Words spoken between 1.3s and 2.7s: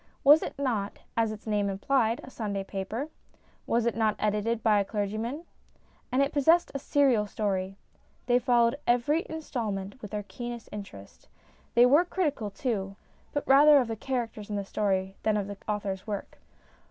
its name implied, a Sunday